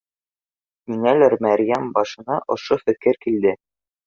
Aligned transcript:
—Ниңәлер 0.93 1.35
Мәрйәм 1.47 1.85
башына 1.99 2.39
ошо 2.57 2.79
фекер 2.87 3.21
килде 3.29 3.55